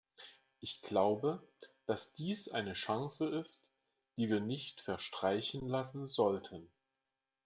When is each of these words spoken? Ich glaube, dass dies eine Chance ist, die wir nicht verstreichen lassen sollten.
Ich 0.61 0.81
glaube, 0.81 1.47
dass 1.85 2.11
dies 2.15 2.49
eine 2.49 2.73
Chance 2.73 3.27
ist, 3.29 3.69
die 4.17 4.29
wir 4.29 4.39
nicht 4.39 4.81
verstreichen 4.81 5.67
lassen 5.67 6.07
sollten. 6.07 6.71